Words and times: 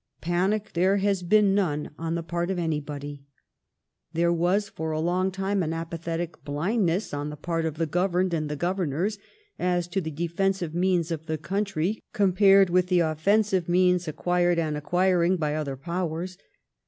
Panic 0.19 0.73
there 0.73 0.97
has 0.97 1.21
been 1.21 1.53
none 1.53 1.91
on 1.95 2.15
the 2.15 2.23
part 2.23 2.49
of 2.49 2.57
anybody. 2.57 3.23
There 4.13 4.33
was 4.33 4.67
for 4.67 4.89
a 4.89 4.99
long 4.99 5.29
tune 5.31 5.61
an 5.61 5.73
apathetic 5.73 6.43
blindness 6.43 7.13
on 7.13 7.29
the 7.29 7.35
part 7.35 7.65
of 7.65 7.77
the 7.77 7.85
goyemed 7.85 8.33
and 8.33 8.49
the 8.49 8.55
goyemors 8.57 9.19
as 9.59 9.87
to 9.89 10.01
the 10.01 10.09
defensiye 10.09 10.73
means 10.73 11.11
of 11.11 11.27
the 11.27 11.37
conntry 11.37 11.99
compared 12.13 12.71
with 12.71 12.87
the 12.87 12.97
offensiye 12.97 13.67
means 13.69 14.07
acquired 14.07 14.57
and 14.57 14.75
acquiring 14.75 15.37
by 15.37 15.53
other 15.53 15.77
Powers. 15.77 16.35